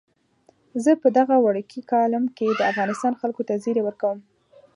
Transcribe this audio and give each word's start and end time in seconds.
زه 0.83 0.91
په 1.01 1.07
دغه 1.17 1.35
وړوکي 1.39 1.81
کالم 1.91 2.25
کې 2.37 2.47
د 2.53 2.61
افغانستان 2.71 3.13
خلکو 3.21 3.41
ته 3.47 3.53
زیری 3.63 3.81
ورکوم. 3.83 4.17